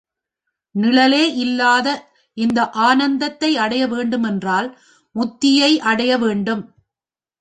[0.75, 1.87] நிழலே இல்லாத
[2.37, 4.69] இந்த ஆனந்தத்தை அடைய வேண்டுமென்றால்
[5.15, 6.63] முத்தியை அடைய வேண்டும்.